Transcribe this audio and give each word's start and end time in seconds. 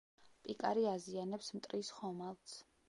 პიკარი 0.45 0.87
აზიანებს 0.93 1.53
მტრის 1.59 1.95
ხომალდს. 2.01 2.63